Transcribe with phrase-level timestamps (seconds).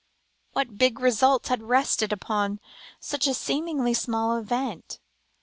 [0.53, 2.59] What big results had rested upon
[2.99, 4.99] such a seemingly small event!